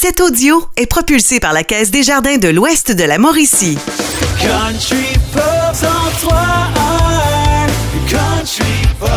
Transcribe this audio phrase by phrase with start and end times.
[0.00, 3.76] Cet audio est propulsé par la Caisse des Jardins de l'Ouest de la Mauricie.
[4.40, 6.28] Country Pop 103.1
[8.08, 8.62] Country
[9.00, 9.08] Pop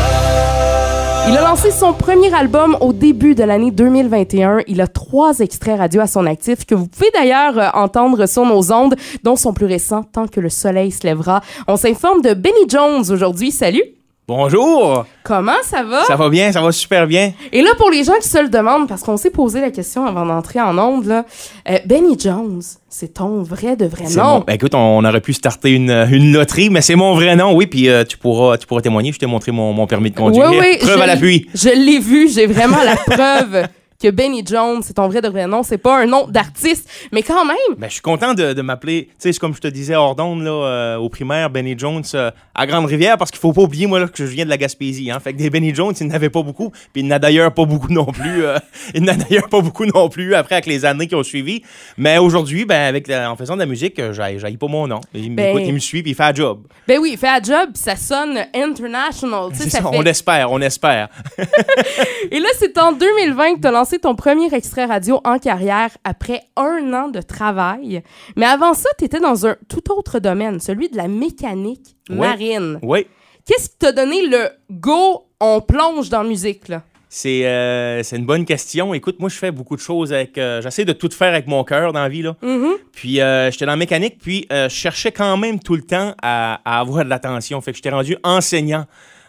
[1.29, 4.61] Il a lancé son premier album au début de l'année 2021.
[4.65, 8.47] Il a trois extraits radio à son actif que vous pouvez d'ailleurs euh, entendre sur
[8.47, 11.41] nos ondes, dont son plus récent, Tant que le soleil se lèvera.
[11.67, 13.51] On s'informe de Benny Jones aujourd'hui.
[13.51, 14.00] Salut!
[14.27, 15.05] Bonjour!
[15.23, 16.05] Comment ça va?
[16.05, 17.33] Ça va bien, ça va super bien.
[17.51, 20.05] Et là, pour les gens qui se le demandent, parce qu'on s'est posé la question
[20.05, 21.25] avant d'entrer en ondes, là,
[21.69, 24.23] euh, Benny Jones, c'est ton vrai de vrai nom.
[24.23, 27.53] mon- ben, écoute, on aurait pu starter une, une loterie, mais c'est mon vrai nom,
[27.55, 29.11] oui, puis euh, tu, pourras, tu pourras témoigner.
[29.11, 30.49] Je t'ai montré mon, mon permis de conduire.
[30.51, 31.47] Oui, oui, Preuve à l'appui.
[31.53, 33.67] Je l'ai vu, j'ai vraiment la preuve
[34.01, 35.63] que Benny Jones, c'est ton vrai de vrai nom.
[35.63, 39.09] C'est pas un nom d'artiste, mais quand même, Ben, je suis content de, de m'appeler,
[39.21, 42.31] tu sais, comme je te disais hors d'onde, là, euh, au primaire, Benny Jones euh,
[42.55, 45.11] à Grande-Rivière, parce qu'il faut pas oublier, moi, là, que je viens de la Gaspésie.
[45.11, 47.65] Hein, fait que des Benny Jones, il n'avait pas beaucoup, puis il n'a d'ailleurs pas
[47.65, 48.43] beaucoup non plus.
[48.45, 48.57] euh,
[48.95, 51.61] il n'a d'ailleurs pas beaucoup non plus après, avec les années qui ont suivi.
[51.97, 55.01] Mais aujourd'hui, ben, avec la- en faisant de la musique, euh, j'aille pas mon nom.
[55.13, 56.61] Il, Ben- écoute, il me suit, puis il fait un job.
[56.87, 59.49] ben oui, il fait un job, puis ça sonne international.
[59.51, 61.09] tu sais, ça, fait- on l'espère, on espère.
[62.31, 65.89] Et là, c'est en 2020 que tu as lancé ton premier extrait radio en carrière
[66.03, 68.03] après un an de travail.
[68.35, 72.79] Mais avant ça, tu étais dans un tout autre domaine, celui de la mécanique marine.
[72.81, 73.07] Oui.
[73.45, 76.83] Qu'est-ce qui t'a donné le go, on plonge dans la musique, là?
[77.13, 78.93] C'est euh, c'est une bonne question.
[78.93, 80.37] Écoute, moi, je fais beaucoup de choses avec.
[80.37, 82.21] euh, J'essaie de tout faire avec mon cœur dans la vie.
[82.21, 82.37] Là.
[82.41, 82.71] Mhm.
[82.93, 86.61] Puis, euh, j'étais dans la mécanique, puis je cherchais quand même tout le temps à,
[86.63, 87.59] à avoir de l'attention.
[87.59, 88.85] Fait que j'étais rendu enseignant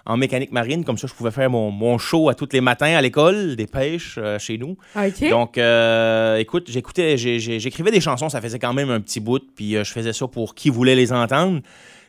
[0.07, 0.85] en mécanique marine.
[0.85, 3.67] Comme ça, je pouvais faire mon, mon show à tous les matins à l'école, des
[3.67, 4.77] pêches euh, chez nous.
[5.31, 9.77] Donc, euh, écoute, j'écoutais, j'écrivais des chansons, ça faisait quand même un petit bout, puis
[9.77, 11.61] euh, je faisais ça pour qui voulait les entendre.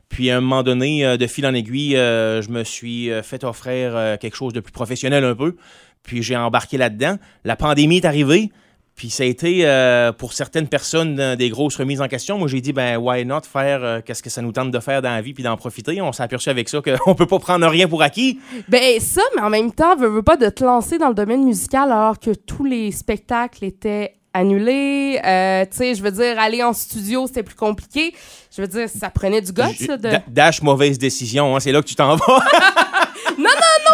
[0.10, 4.36] Puis à un moment donné, de fil en aiguille, je me suis fait offrir quelque
[4.36, 5.56] chose de plus professionnel un peu.
[6.04, 7.18] Puis j'ai embarqué là-dedans.
[7.46, 8.52] La pandémie est arrivée.
[8.96, 12.38] Puis ça a été euh, pour certaines personnes euh, des grosses remises en question.
[12.38, 15.02] Moi j'ai dit ben why not faire euh, qu'est-ce que ça nous tente de faire
[15.02, 16.00] dans la vie puis d'en profiter?
[16.02, 18.40] On s'est aperçu avec ça qu'on peut pas prendre rien pour acquis.
[18.70, 21.44] Ben ça, mais en même temps, veux, veux pas de te lancer dans le domaine
[21.44, 25.20] musical alors que tous les spectacles étaient annulés.
[25.24, 28.14] Euh, tu sais, je veux dire, aller en studio, c'était plus compliqué.
[28.56, 30.02] Je veux dire, ça prenait du ça, de...
[30.04, 32.44] da- Dash mauvaise décision, hein, c'est là que tu t'en vas.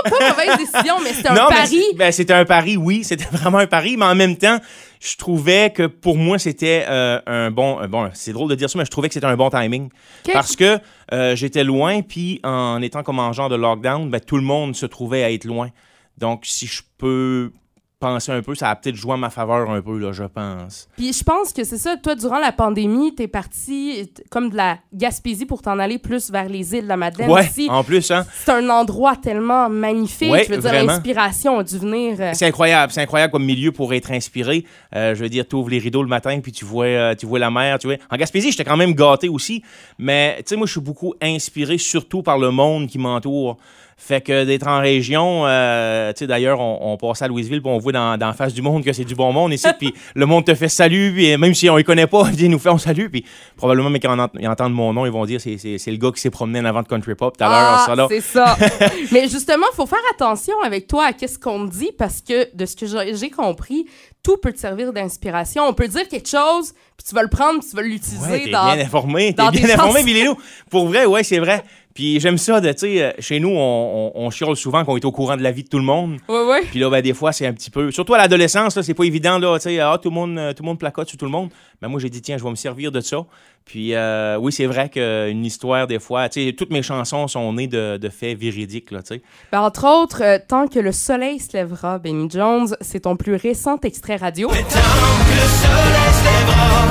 [0.04, 1.84] Pas mauvaise décision, mais c'était un Non, pari.
[1.96, 4.60] ben, c'était un pari, oui, c'était vraiment un pari, mais en même temps,
[5.00, 7.80] je trouvais que pour moi, c'était euh, un bon.
[7.80, 9.90] un bon c'est drôle de dire ça, mais je trouvais que c'était un bon timing.
[10.32, 10.80] Parce que
[11.14, 14.76] euh, j'étais loin, puis en étant comme en genre de lockdown, ben, tout le monde
[14.76, 15.70] se trouvait à être loin.
[16.18, 17.52] Donc, si je peux
[18.00, 20.88] penser un peu, ça a peut-être joué en ma faveur un peu, là, je pense.
[20.96, 21.98] Puis je pense que c'est ça.
[21.98, 26.48] Toi, durant la pandémie, t'es parti comme de la Gaspésie pour t'en aller plus vers
[26.48, 27.30] les îles de la Madeleine.
[27.30, 28.26] Ouais, Ici, en plus, hein.
[28.34, 30.32] c'est un endroit tellement magnifique.
[30.32, 32.16] Ouais, je veux dire, l'inspiration a dû venir.
[32.20, 34.66] euh, C'est incroyable, c'est incroyable comme milieu pour être inspiré.
[34.96, 37.26] Euh, je veux dire, tu ouvres les rideaux le matin puis tu vois, euh, tu
[37.26, 37.98] vois la mer, tu vois.
[38.10, 39.62] En Gaspésie, j'étais quand même gâté aussi,
[39.98, 43.58] mais tu sais, moi, je suis beaucoup inspiré surtout par le monde qui m'entoure.
[44.02, 47.70] Fait que d'être en région, euh, tu sais, d'ailleurs, on, on passe à Louisville puis
[47.70, 49.94] on voit dans, dans la face du monde que c'est du bon monde ici, puis
[50.16, 52.70] le monde te fait salut, puis même si on ne connaît pas, ils nous fait
[52.70, 53.26] on salue, puis
[53.58, 56.12] probablement, mais quand on ent- ils entendent mon nom, ils vont dire c'est, le gars
[56.16, 58.58] qui s'est promené en avant de Country Pop tout à l'heure, Ah, c'est ça.
[59.12, 62.66] Mais justement, il faut faire attention avec toi à qu'est-ce qu'on dit parce que de
[62.66, 63.86] ce que j'ai compris,
[64.24, 65.64] tout peut te servir d'inspiration.
[65.68, 68.44] On peut dire quelque chose, puis tu vas le prendre, puis tu vas l'utiliser Ouais,
[68.46, 68.74] t'es dans.
[68.76, 70.06] bien informé, t'es bien informé, chansons.
[70.06, 70.36] Billy Lou.
[70.70, 71.64] Pour vrai, ouais, c'est vrai.
[71.94, 74.96] Puis j'aime ça, de, tu sais, euh, chez nous, on, on, on chiale souvent qu'on
[74.96, 76.18] est au courant de la vie de tout le monde.
[76.30, 76.62] Ouais, ouais.
[76.70, 77.92] Puis là, ben, des fois, c'est un petit peu...
[77.92, 80.54] Surtout à l'adolescence, là, c'est pas évident, là, tu sais, ah, tout le monde, euh,
[80.54, 81.50] tout le monde placote sur tout le monde.
[81.82, 83.26] Mais moi, j'ai dit, tiens, je vais me servir de ça.
[83.66, 87.54] Puis euh, oui, c'est vrai qu'une histoire, des fois, tu sais, toutes mes chansons sont
[87.54, 89.22] nées de, de faits véridiques, là, tu sais.
[89.52, 93.36] Ben, entre autres, euh, Tant que le soleil se lèvera, Benny Jones, c'est ton plus
[93.36, 94.48] récent extrait radio.
[94.48, 96.86] Tant que le soleil se lèvera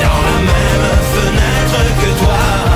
[0.00, 2.71] Dans la même fenêtre que toi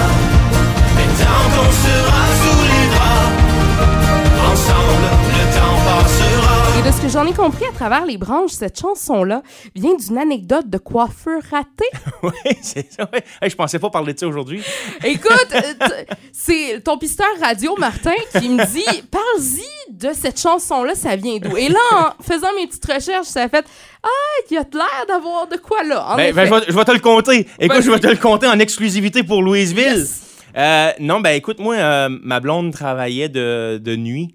[6.86, 9.42] de ce que j'en ai compris à travers les branches, cette chanson-là
[9.74, 11.84] vient d'une anecdote de coiffeur raté.
[12.22, 12.30] oui,
[12.62, 13.24] c'est ça, ouais.
[13.42, 14.62] Hey, je pensais pas parler de ça aujourd'hui.
[15.02, 21.16] Écoute, euh, c'est ton pisteur radio, Martin, qui me dit Parle-y de cette chanson-là, ça
[21.16, 23.64] vient d'où Et là, en faisant mes petites recherches, ça a fait
[24.04, 24.08] Ah,
[24.48, 26.06] il a l'air d'avoir de quoi là.
[26.06, 27.48] En Ben, ben, je, vais, je vais te le compter.
[27.58, 29.98] Écoute, je vais te le compter en exclusivité pour Louisville.
[29.98, 30.25] Yes.
[30.56, 34.34] Euh, non, ben écoute, moi, euh, ma blonde travaillait de, de nuit,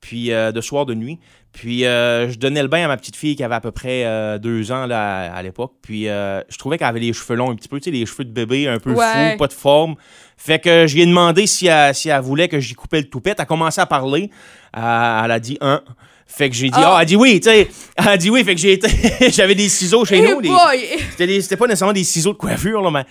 [0.00, 1.18] puis euh, de soir de nuit.
[1.52, 4.06] Puis euh, je donnais le bain à ma petite fille qui avait à peu près
[4.38, 5.72] deux ans là, à, à l'époque.
[5.82, 8.24] Puis je trouvais qu'elle avait les cheveux longs un petit peu, tu sais, les cheveux
[8.24, 9.32] de bébé un peu Ouais.
[9.32, 9.96] fous, pas de forme.
[10.36, 13.08] Fait que je lui ai demandé si elle, si elle voulait que j'y coupais le
[13.08, 13.34] toupette.
[13.38, 14.30] Elle a commencé à parler.
[14.72, 15.82] Elle a dit un.
[16.24, 16.94] Fait que j'ai dit, Ah.
[16.94, 17.68] ah, elle dit oui, tu sais.
[17.96, 18.88] Elle a dit oui, fait que j'ai été.
[19.32, 20.40] J'avais des ciseaux chez nous.
[20.40, 20.78] des- boy!
[21.10, 23.04] C'était des- c'était pas nécessairement des ciseaux de coiffure, là, mais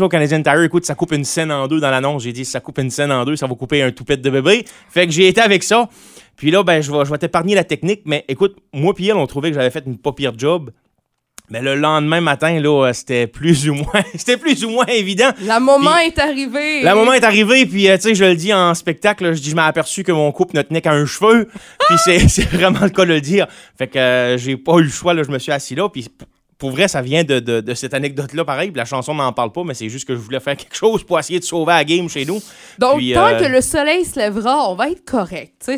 [0.00, 0.62] au Canadian Tire.
[0.62, 2.22] Écoute, ça coupe une scène en deux dans l'annonce.
[2.22, 4.64] J'ai dit, ça coupe une scène en deux, ça va couper un toupette de bébé.
[4.90, 5.88] Fait que j'ai été avec ça.
[6.36, 9.16] Puis là, ben, je vais, je vais t'épargner la technique, mais écoute, moi puis elle,
[9.16, 10.70] on trouvait que j'avais fait une pas pire job.
[11.50, 15.30] Mais le lendemain matin, là, euh, c'était plus ou moins, c'était plus ou moins évident.
[15.42, 16.82] La moment Puis- est arrivé.
[16.82, 19.40] Le moment est arrivé, puis euh, tu sais, je le dis en spectacle, là, je
[19.42, 21.48] dis, je m'ai aperçu que mon couple ne tenait qu'à un cheveu,
[21.88, 23.48] puis c'est c'est vraiment le cas de le dire.
[23.76, 26.08] Fait que euh, j'ai pas eu le choix, là, je me suis assis là, puis
[26.62, 28.70] pour vrai, ça vient de, de- de cette anecdote-là, pareil.
[28.70, 31.02] puis La chanson n'en parle pas, mais c'est juste que je voulais faire quelque chose
[31.02, 32.40] pour essayer de sauver la game chez nous.
[32.78, 35.54] Donc, Puis, tant euh, que le soleil se lèvera, on va être correct.
[35.58, 35.76] C'est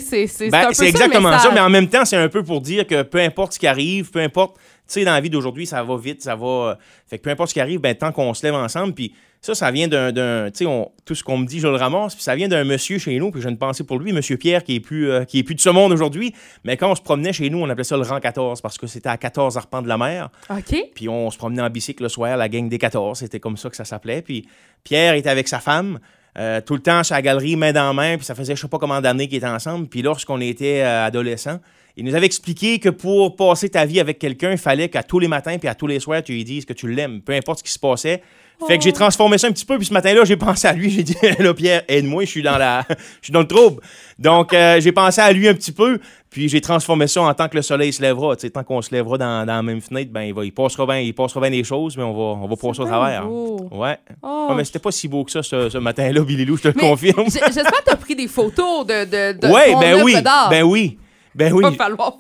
[0.51, 1.51] Ben, ça, exactement ça, message.
[1.55, 4.11] mais en même temps, c'est un peu pour dire que peu importe ce qui arrive,
[4.11, 6.47] peu importe, tu sais, dans la vie d'aujourd'hui, ça va vite, ça va.
[6.47, 6.75] euh,
[7.09, 9.15] Fait que peu importe ce qui arrive, ben, tant qu'on se lève ensemble, puis
[9.45, 10.51] ça, ça vient d'un.
[10.51, 12.97] Tu sais, tout ce qu'on me dit, je le ramasse, puis ça vient d'un monsieur
[12.97, 15.41] chez nous, puis j'ai une pensée pour lui, monsieur Pierre, qui est plus, euh, qui
[15.41, 17.85] est plus de ce monde aujourd'hui, mais quand on se promenait chez nous, on appelait
[17.85, 20.31] ça le rang 14, parce que c'était à 14 arpents de la mer.
[20.49, 20.75] OK.
[20.95, 23.69] Puis on se promenait en bicycle le soir, la gang des 14, c'était comme ça
[23.69, 24.23] que ça s'appelait.
[24.23, 24.49] Puis
[24.83, 25.99] Pierre était avec sa femme,
[26.39, 28.69] euh, tout le temps sur la galerie, main dans main, puis ça faisait je sais
[28.69, 29.89] pas combien d'années qu'ils étaient ensemble.
[29.89, 31.61] Puis lorsqu'on était euh, adolescents,
[31.97, 35.19] il nous avait expliqué que pour passer ta vie avec quelqu'un, il fallait qu'à tous
[35.21, 37.59] les matins puis à tous les soirs, tu lui dises que tu l'aimes, peu importe
[37.61, 38.21] ce qui se passait.
[38.69, 40.89] Fait que j'ai transformé ça un petit peu, puis ce matin-là, j'ai pensé à lui,
[40.89, 43.83] j'ai dit, là, Pierre, aide-moi, je suis dans la, je suis dans le trouble.
[44.19, 45.99] Donc, euh, j'ai pensé à lui un petit peu,
[46.31, 48.37] puis j'ai transformé ça en tant que le soleil se lèvera.
[48.37, 50.53] Tu sais, tant qu'on se lèvera dans, dans la même fenêtre, ben, il, va, il
[50.53, 53.27] passera bien, il passera bien les choses, mais on va, on va passer au travers.
[53.27, 53.69] beau.
[53.73, 53.99] Ouais.
[54.23, 54.47] Oh.
[54.49, 56.69] Ouais, mais c'était pas si beau que ça, ce, ce matin-là, Billy Lou, je te
[56.69, 57.25] le confirme.
[57.25, 60.17] J'espère que tu as pris des photos de, de, de Ouais, ton ben oui,
[60.49, 60.99] ben oui.
[61.35, 61.65] Ben oui.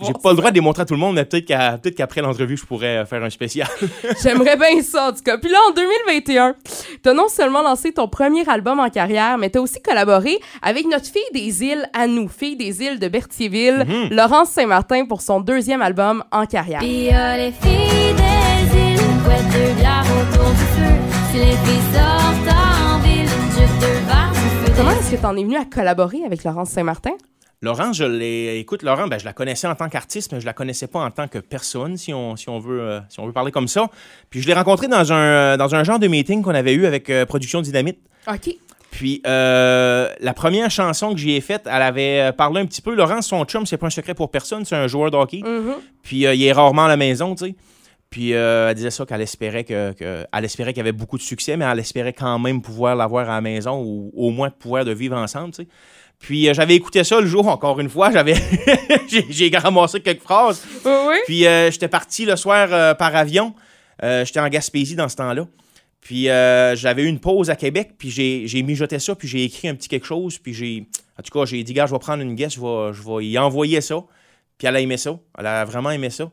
[0.00, 2.56] J'ai pas le droit de les montrer à tout le monde, mais peut-être qu'après l'entrevue,
[2.56, 3.68] je pourrais euh, faire un spécial.
[4.22, 5.38] J'aimerais bien ça, en tout cas.
[5.38, 6.54] Puis là, en 2021,
[7.02, 11.06] t'as non seulement lancé ton premier album en carrière, mais t'as aussi collaboré avec notre
[11.06, 14.08] fille des îles à nous, fille des îles de Berthierville, Mhm.
[14.16, 16.80] Laurence Saint-Martin, pour son deuxième album en carrière.
[16.80, 20.94] Puis les filles des îles, de bière autour du feu.
[21.30, 23.28] Si les filles sortent en ville.
[24.76, 27.12] Comment est-ce que t'en es venu à collaborer avec Laurence Saint-Martin?
[27.64, 28.58] Laurent, je l'ai.
[28.60, 31.10] Écoute, Laurent, ben, je la connaissais en tant qu'artiste, mais je la connaissais pas en
[31.10, 33.88] tant que personne, si on, si on, veut, euh, si on veut parler comme ça.
[34.30, 36.86] Puis je l'ai rencontré dans un, euh, dans un genre de meeting qu'on avait eu
[36.86, 37.98] avec euh, Production Dynamite.
[38.30, 38.54] OK.
[38.92, 42.94] Puis euh, la première chanson que j'y ai faite, elle avait parlé un petit peu.
[42.94, 45.40] Laurent, son chum, c'est pas un secret pour personne, c'est un joueur de hockey.
[45.44, 45.74] Mhm.
[46.02, 47.54] Puis il est rarement à la maison, tu sais.
[48.10, 51.16] Puis euh, elle disait ça qu'elle espérait que, que- elle espérait qu'il y avait beaucoup
[51.18, 54.50] de succès, mais elle espérait quand même pouvoir l'avoir à la maison ou au moins
[54.50, 55.68] pouvoir de vivre ensemble, tu sais.
[56.18, 58.34] Puis euh, j'avais écouté ça le jour, encore une fois, j'avais
[59.28, 60.64] j'ai ramassé quelques phrases.
[60.84, 61.16] Oui, oui.
[61.26, 63.54] Puis euh, j'étais parti le soir euh, par avion.
[64.02, 65.46] J'étais en Gaspésie dans ce temps-là.
[66.00, 69.68] Puis j'avais eu une pause à Québec, puis j'ai j'ai mijoté ça, puis j'ai écrit
[69.68, 70.86] un petit quelque chose, puis j'ai...
[71.18, 73.24] En tout cas, j'ai dit, gars, je vais prendre une guest, je vais, je vais
[73.24, 74.04] y envoyer ça.
[74.58, 75.18] Puis elle a aimé ça.
[75.38, 76.30] Elle a vraiment aimé ça.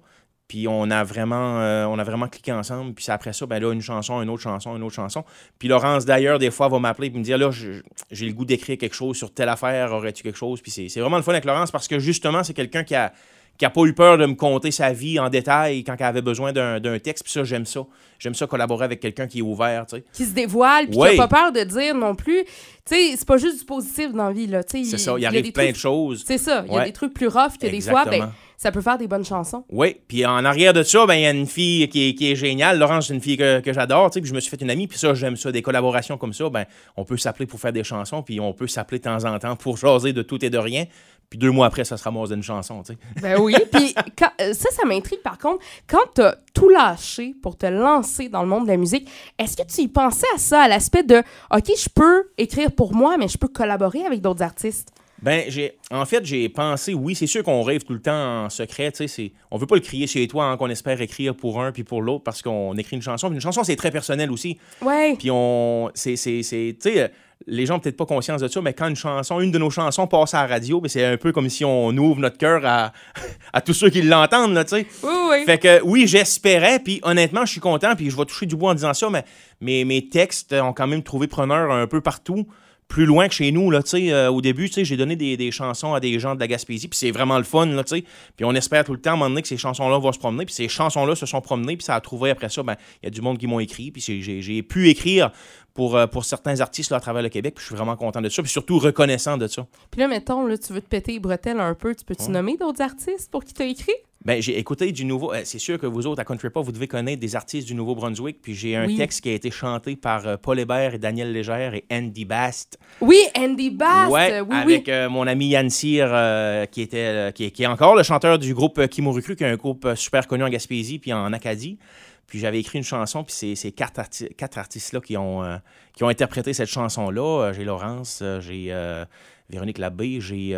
[0.51, 2.93] Puis on a vraiment, euh, on a vraiment cliqué ensemble.
[2.93, 5.23] Puis après ça, ben là, une chanson, une autre chanson, une autre chanson.
[5.57, 8.77] Puis Laurence, d'ailleurs, des fois, va m'appeler et me dire, là, j'ai le goût d'écrire
[8.77, 10.59] quelque chose sur telle affaire, aurais-tu quelque chose?
[10.59, 13.13] Puis c'est vraiment le fun avec Laurence parce que justement, c'est quelqu'un qui a,
[13.57, 16.21] qui a pas eu peur de me conter sa vie en détail quand elle avait
[16.23, 17.23] besoin d'un texte.
[17.23, 17.81] Puis ça, j'aime ça.
[18.17, 20.03] J'aime ça collaborer avec quelqu'un qui est ouvert, tu sais.
[20.13, 21.15] Qui se dévoile, puis Ouais.
[21.15, 22.43] qui a pas peur de dire non plus.
[22.85, 24.61] Tu sais, c'est pas juste du positif dans la vie, là.
[24.67, 26.23] C'est ça, il y a arrive plein trucs- de choses.
[26.25, 28.31] C'est ça, il y a des trucs plus rough que des fois, ben, Exactement.
[28.57, 29.63] ça peut faire des bonnes chansons.
[29.71, 32.31] Oui, puis en arrière de ça, ben il y a une fille qui est, qui
[32.31, 32.77] est géniale.
[32.79, 34.69] Laurence, c'est une fille que, que j'adore, tu sais, puis je me suis fait une
[34.69, 36.65] amie, puis ça, j'aime ça, des collaborations comme ça, ben
[36.97, 39.55] on peut s'appeler pour faire des chansons, puis on peut s'appeler de temps en temps
[39.55, 40.85] pour jaser de tout et de rien,
[41.31, 42.99] puis deux mois après, ça se ramasse d'une chanson, tu sais.
[43.21, 43.55] Ben oui.
[43.71, 43.95] Puis
[44.41, 45.63] euh, ça, ça m'intrigue par contre.
[45.87, 49.09] Quand t'as tout lâché pour te lancer dans le monde de la musique,
[49.39, 51.23] est-ce que tu y pensais à ça, à l'aspect de
[51.55, 54.89] OK, je peux écrire pour moi, mais je peux collaborer avec d'autres artistes?
[55.21, 58.49] Ben, j'ai, en fait, j'ai pensé, oui, c'est sûr qu'on rêve tout le temps en
[58.49, 61.61] secret, tu sais, on veut pas le crier chez toi, hein, qu'on espère écrire pour
[61.61, 64.31] un puis pour l'autre, parce qu'on écrit une chanson, puis une chanson, c'est très personnel
[64.31, 65.15] aussi, Ouais.
[65.17, 65.91] Puis on.
[65.93, 66.15] C'est.
[66.15, 67.07] Tu sais, euh,
[67.47, 69.69] les gens ont peut-être pas conscience de ça, mais quand une chanson, une de nos
[69.69, 72.65] chansons passe à la radio, ben c'est un peu comme si on ouvre notre cœur
[72.65, 72.93] à,
[73.53, 74.85] à tous ceux qui l'entendent, là, tu sais.
[75.03, 75.45] Oui, oui.
[75.45, 78.71] Fait que oui, j'espérais, puis honnêtement, je suis content, puis je vais toucher du bois
[78.71, 79.25] en disant ça, mais
[79.59, 82.47] mes, mes textes ont quand même trouvé preneur un peu partout,
[82.91, 84.11] plus loin que chez nous, là, tu sais.
[84.11, 86.99] euh, au début, j'ai donné des, des chansons à des gens de la Gaspésie, puis
[86.99, 87.83] c'est vraiment le fun, là.
[87.85, 88.03] Puis
[88.43, 90.45] on espère tout le temps, à un moment donné, que ces chansons-là vont se promener,
[90.45, 93.07] puis ces chansons-là se sont promenées, puis ça a trouvé après ça, ben, il y
[93.07, 95.31] a du monde qui m'ont écrit, puis j'ai pu écrire
[95.73, 98.19] pour, euh, pour certains artistes là, à travers le Québec, puis je suis vraiment content
[98.19, 99.65] de ça, puis surtout reconnaissant de ça.
[99.89, 101.95] Puis là, mettons, là, tu veux te péter les bretelles un peu.
[101.95, 103.95] Tu peux-tu nommer d'autres artistes pour qui t'as écrit?
[104.23, 105.33] Ben, j'ai écouté du nouveau.
[105.33, 107.73] euh, c'est sûr que vous autres, à Country Pop, vous devez connaître des artistes du
[107.73, 108.39] Nouveau-Brunswick.
[108.41, 108.95] Puis j'ai un Oui.
[108.95, 112.77] texte qui a été chanté par euh, Paul Hébert et Daniel Légère et Andy Bast.
[113.01, 114.11] Oui, Andy Bast.
[114.11, 114.93] ouais, oui, avec oui.
[114.93, 118.03] euh, mon ami Yann Cyr, euh, qui, était, euh, qui, est- qui est encore le
[118.03, 121.11] chanteur du groupe euh, Kimurukru, qui est un groupe euh, super connu en Gaspésie puis
[121.13, 121.79] en Acadie.
[122.27, 125.57] Puis j'avais écrit une chanson, puis c'est ces quatre, arti- quatre artistes-là qui ont, euh,
[125.95, 127.41] qui ont interprété cette chanson-là.
[127.47, 129.03] Euh, j'ai Laurence, euh, j'ai euh,
[129.49, 130.55] Véronique Labbé, j'ai...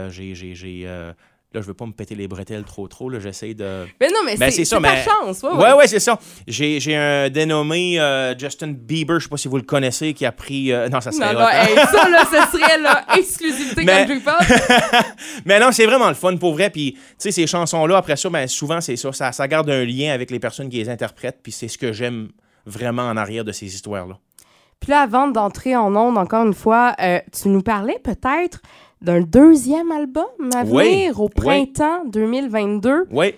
[1.54, 3.10] là, je veux pas me péter les bretelles trop, trop.
[3.10, 3.86] Là, j'essaie de...
[4.02, 5.44] Mais non, mais Ben, c'est ça, mais- chance.
[5.44, 5.74] Ouais, Ouais, ouais.
[5.74, 6.20] ouais, c'est ça.
[6.48, 10.32] J'ai, un dénommé euh, Justin Bieber, je sais pas si vous le connaissez, qui a
[10.32, 10.72] pris...
[10.72, 11.66] euh, non, ça serait Non, hot, non, hein?
[11.68, 14.36] hey, ça, là, ce serait là, exclusivité Mais- Country Pop.
[15.46, 16.70] Mais non, c'est vraiment le fun pour vrai.
[16.70, 19.32] Puis, tu sais, ces chansons-là, après ça, ben, souvent, c'est ça, ça.
[19.32, 21.40] Ça garde un lien avec les personnes qui les interprètent.
[21.44, 22.30] Puis, c'est ce que j'aime
[22.66, 24.18] vraiment en arrière de ces histoires-là.
[24.80, 28.60] Puis là, avant d'entrer en onde, encore une fois, euh, tu nous parlais peut-être
[29.04, 31.32] d'un deuxième album à Oui, venir au oui.
[31.36, 33.06] printemps 2022.
[33.12, 33.36] Oui,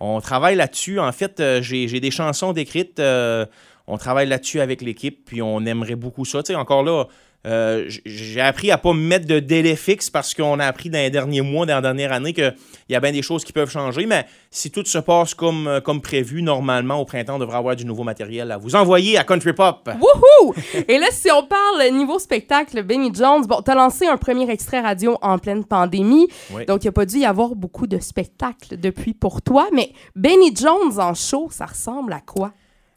[0.00, 0.98] on travaille là-dessus.
[1.00, 3.00] En fait, euh, j'ai j'ai des chansons décrites.
[3.00, 3.44] euh,
[3.86, 5.24] on travaille là-dessus avec l'équipe.
[5.24, 6.42] Puis, on aimerait beaucoup ça.
[6.42, 7.04] Tu sais, encore là.
[7.46, 10.98] Euh, j'ai appris à pas me mettre de délai fixe parce qu'on a appris dans
[10.98, 12.54] les derniers mois, dans la dernière année, qu'il
[12.88, 14.06] y a bien des choses qui peuvent changer.
[14.06, 17.76] Mais si tout se passe comme, euh, comme prévu, normalement, au printemps, on devrait avoir
[17.76, 19.88] du nouveau matériel à vous envoyer à Country Pop.
[20.00, 20.54] Wouhou!
[20.88, 24.80] Et là, si on parle niveau spectacle, Benny Jones, bon, t'as lancé un premier extrait
[24.80, 26.66] radio en pleine pandémie, Oui.
[26.66, 29.92] donc il n'y a pas dû y avoir beaucoup de spectacles depuis pour toi, mais
[30.16, 32.52] Benny Jones en show, ça ressemble à quoi?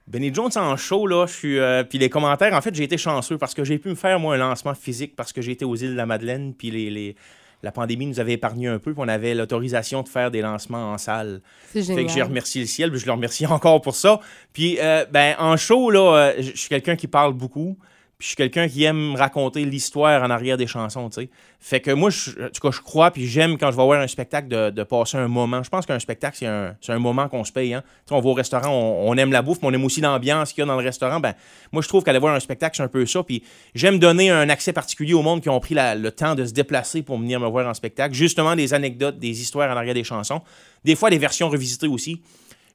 [0.08, 1.60] Benny Jones en show, là, je suis.
[1.60, 4.20] euh, puis les commentaires, en fait, j'ai été chanceux parce que j'ai pu me faire,
[4.20, 7.16] moi, un lancement physique parce que j'étais aux îles de la Madeleine, puis les, les-
[7.64, 10.92] la pandémie nous avait épargné un peu, puis on avait l'autorisation de faire des lancements
[10.94, 11.42] en salle.
[11.68, 12.06] C'est Fait génial.
[12.08, 14.20] que j'ai remercié le ciel, puis je le remercie encore pour ça.
[14.52, 17.78] Puis, euh, ben, en show, là, euh, je suis quelqu'un qui parle beaucoup.
[18.22, 21.30] Puis je suis quelqu'un qui aime raconter l'histoire en arrière des chansons, tu sais.
[21.60, 24.00] Fait que moi, je, en tout cas, je crois, puis j'aime quand je vais voir
[24.00, 25.64] un spectacle de, passer un moment.
[25.64, 27.74] Je pense qu'un spectacle, c'est un, un moment qu'on se paye.
[27.74, 27.82] Hein.
[28.06, 30.54] Tu sais, on va au restaurant, on, aime la bouffe, mais on aime aussi l'ambiance
[30.54, 31.20] qu'il y a dans le restaurant.
[31.20, 31.34] Ben,
[31.72, 33.24] moi, je trouve qu'aller voir un spectacle, c'est un peu ça.
[33.24, 33.42] Puis
[33.74, 37.02] j'aime donner un accès particulier au monde qui ont pris le temps de se déplacer
[37.02, 38.14] pour venir me voir en spectacle.
[38.14, 40.42] Justement, des anecdotes, des histoires en arrière des chansons.
[40.84, 42.22] Des fois, des versions revisitées aussi.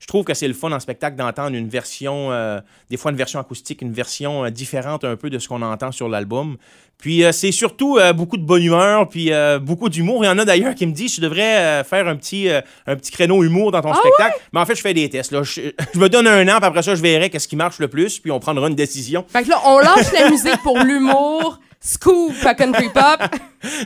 [0.00, 2.60] Je trouve que c'est le fun en spectacle d'entendre une version, euh,
[2.90, 5.92] des fois une version acoustique, une version euh, différente un peu de ce qu'on entend
[5.92, 6.56] sur l'album.
[6.98, 10.24] Puis euh, c'est surtout beaucoup de bonne humeur, puis beaucoup d'humour.
[10.24, 12.48] Il y en a d'ailleurs qui me disent je devrais faire un petit,
[12.86, 14.40] un petit créneau humour dans ton Ah spectacle.
[14.52, 15.30] Mais en fait, je fais des tests.
[15.30, 15.42] Là.
[15.42, 15.60] Je,
[15.94, 18.18] je me donne un an, puis après ça, je verrai qu'est-ce qui marche le plus,
[18.18, 19.24] puis on prendra une décision.
[19.28, 23.20] Fait que là, on lâche la musique pour l'humour, scoop à Country Pop.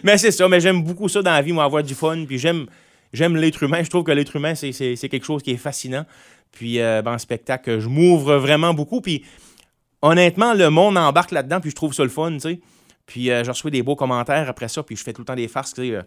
[0.05, 2.39] Mais c'est ça, mais j'aime beaucoup ça dans la vie, moi, avoir du fun, puis
[2.39, 2.67] j'aime
[3.13, 3.83] j'aime l'être humain.
[3.83, 4.73] Je trouve que l'être humain, c'est-
[5.09, 6.05] quelque chose qui est fascinant.
[6.53, 9.25] Puis euh, ben, en spectacle, je m'ouvre vraiment beaucoup, puis
[10.03, 12.61] honnêtement, le monde embarque là-dedans, puis je trouve ça le fun, tu sais.
[13.07, 15.35] Puis euh, je reçois des beaux commentaires après ça, puis je fais tout le temps
[15.35, 15.95] des farces, tu sais.
[15.95, 16.03] euh,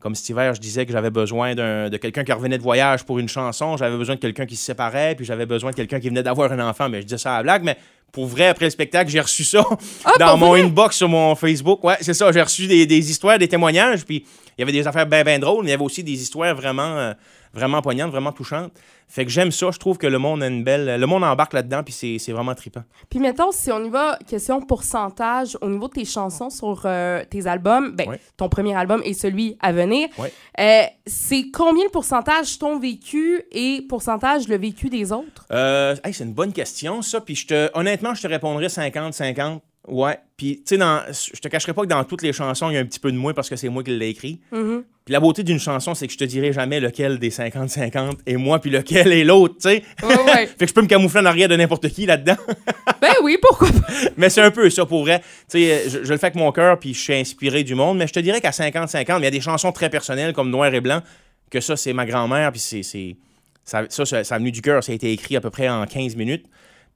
[0.00, 3.18] comme cet hiver, je disais que j'avais besoin de quelqu'un qui revenait de voyage pour
[3.18, 6.08] une chanson, j'avais besoin de quelqu'un qui se séparait, puis j'avais besoin de quelqu'un qui
[6.10, 6.90] venait d'avoir un enfant.
[6.90, 7.78] Mais je disais ça à la blague, mais
[8.12, 9.64] pour vrai, après le spectacle, j'ai reçu ça
[10.04, 10.60] Ah, dans mon vrai?
[10.62, 11.82] inbox sur mon Facebook.
[11.84, 14.86] Ouais, c'est ça, j'ai reçu des, des histoires, des témoignages, puis il y avait des
[14.86, 17.12] affaires bien, bien drôles, mais il y avait aussi des histoires vraiment, euh,
[17.52, 18.72] vraiment poignantes, vraiment touchantes.
[19.06, 20.98] Fait que j'aime ça, je trouve que le monde a une belle.
[20.98, 22.82] Le monde embarque là-dedans, puis c'est c'est vraiment trippant.
[23.10, 27.22] Puis mettons, si on y va, question pourcentage, au niveau de tes chansons sur euh,
[27.28, 28.20] tes albums, ben, Ouais.
[28.36, 30.32] ton premier album et celui à venir, Ouais.
[30.58, 35.44] euh, c'est combien le pourcentage ton vécu et pourcentage le vécu des autres?
[35.52, 37.20] Euh, hey, c'est une bonne question, ça.
[37.20, 39.60] Puis je te, honnêtement, je te répondrais 50-50.
[39.86, 40.18] Ouais.
[40.36, 42.76] Puis, tu sais, dans- je te cacherai pas que dans toutes les chansons, il y
[42.76, 44.40] a un petit peu de moi parce que c'est moi qui l'ai écrit.
[44.50, 44.82] Mhm.
[45.04, 48.36] Puis la beauté d'une chanson, c'est que je te dirai jamais lequel des 50-50 est
[48.36, 49.82] moi, puis lequel est l'autre, tu sais.
[50.02, 50.46] Ouais, ouais.
[50.58, 52.36] fait que je peux me camoufler en arrière de n'importe qui là-dedans.
[53.02, 53.86] ben oui, pourquoi pas?
[54.16, 55.20] mais c'est un peu ça pour vrai.
[55.50, 57.98] Tu sais, je, je le fais avec mon cœur, puis je suis inspiré du monde.
[57.98, 60.48] Mais je te dirais qu'à 50-50, mais il y a des chansons très personnelles comme
[60.50, 61.02] Noir et Blanc,
[61.50, 62.82] que ça, c'est ma grand-mère, puis c'est.
[62.82, 63.16] c'est-
[63.66, 65.68] Ça, ça, ça, ça a venu du cœur, ça a été écrit à peu près
[65.70, 66.44] en 15 minutes.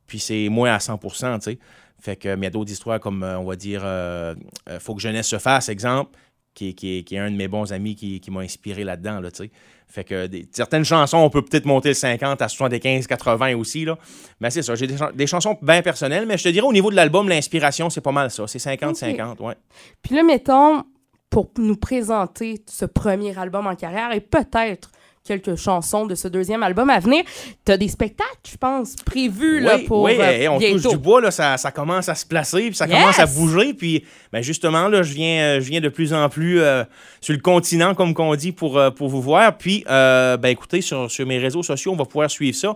[0.06, 1.58] Puis c'est moi à 100% tu sais.
[2.00, 4.34] Fait que, mais il y a d'autres histoires comme, euh, on va dire, euh,
[4.68, 6.16] euh, Faut que jeunesse se fasse, exemple,
[6.54, 9.20] qui, est- qui, qui est un de mes bons amis qui, qui m'a inspiré là-dedans,
[9.20, 9.50] là, tu sais.
[9.90, 13.84] Fait que des- certaines chansons, on peut peut-être monter le 50 à 75, 80 aussi,
[13.84, 13.96] là.
[14.40, 16.96] Mais c'est ça, j'ai des chansons bien personnelles, mais je te dirais au niveau de
[16.96, 18.46] l'album, l'inspiration, c'est pas mal ça.
[18.46, 19.54] C'est 50-50, ouais.
[20.02, 20.84] Puis là, mettons,
[21.30, 24.90] pour nous présenter ce premier album en carrière et peut-être
[25.28, 27.22] quelques chansons de ce deuxième album à venir,
[27.64, 30.90] t'as des spectacles, je pense, prévus là, pour oui, euh, on touche bientôt.
[30.90, 32.98] du bois, là, ça, ça commence à se placer, puis ça Yes!
[32.98, 36.28] commence à bouger, puis ben justement, là, je viens, euh, je viens de plus en
[36.28, 36.82] plus euh,
[37.20, 39.56] sur le continent, comme qu'on dit, pour, pour vous voir.
[39.58, 42.74] Puis, euh, ben écoutez, sur, sur mes réseaux sociaux, on va pouvoir suivre ça.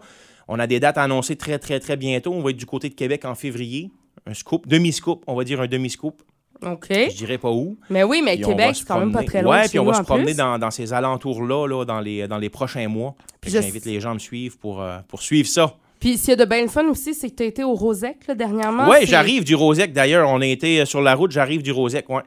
[0.48, 2.32] On a des dates à annoncer très, très, très bientôt.
[2.32, 3.90] On va être du côté de Québec en février.
[4.26, 6.22] Un scoop, demi-scoop, on va dire un demi-scoop.
[6.64, 6.86] OK.
[6.90, 7.76] Je dirais pas où.
[7.90, 9.60] Mais oui, mais Québec, c'est quand même pas très loin.
[9.62, 12.38] Ouais, puis on va se en promener dans, dans ces alentours-là là, dans, les, dans
[12.38, 13.14] les prochains mois.
[13.40, 15.74] Puis J'invite les gens à me suivre pour, euh, pour suivre ça.
[16.00, 18.26] Puis s'il y a de bien fun aussi, c'est que tu as été au Rosec
[18.26, 18.90] là, dernièrement.
[18.92, 20.28] C'est- j'arrive du Rosec d'ailleurs.
[20.28, 22.22] On a été sur la route, j'arrive du Rosec, ouais.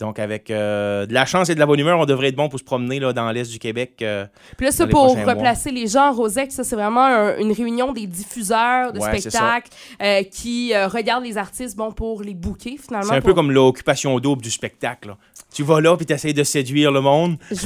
[0.00, 2.48] Donc, avec euh, de la chance et de la bonne humeur, on devrait être bon
[2.48, 3.98] pour se promener là, dans l'est du Québec.
[4.00, 4.24] euh,
[4.56, 5.34] Puis là, ça, pour mois.
[5.34, 9.68] replacer les gens, Rosec, ça, c'est vraiment un- une réunion des diffuseurs de Ouais, spectacles
[10.00, 13.10] euh, qui euh, regardent les artistes bon, pour les booker, finalement.
[13.10, 15.08] C'est un peu comme l'occupation double du spectacle.
[15.08, 15.16] là.
[15.54, 17.36] Tu vas là puis tu de séduire le monde.
[17.50, 17.56] Je-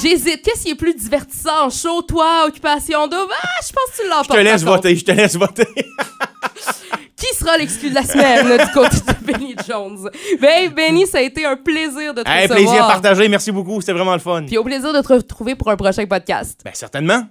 [0.00, 0.42] J'hésite.
[0.42, 1.66] Qu'est-ce qui est plus divertissant?
[1.66, 3.32] En show, toi, Occupation Double?
[3.42, 4.38] Ah, je pense que tu Je l'emportes.
[4.38, 5.66] te laisse voter, je te laisse voter.
[7.22, 10.08] Qui sera l'exclu de la semaine du côté de Benny Jones?
[10.40, 12.56] Ben, Benny, ça a été un plaisir de te Hey, recevoir.
[12.58, 14.42] plaisir partagé, merci beaucoup, c'était vraiment le fun.
[14.46, 16.60] Puis au plaisir de te retrouver pour un prochain podcast.
[16.64, 17.22] Ben, certainement.